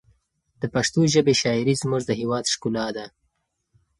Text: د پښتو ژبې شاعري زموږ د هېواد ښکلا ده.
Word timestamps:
د 0.61 0.63
پښتو 0.73 0.99
ژبې 1.13 1.33
شاعري 1.41 1.73
زموږ 1.83 2.01
د 2.07 2.11
هېواد 2.19 2.45
ښکلا 2.53 2.87
ده. 2.95 3.05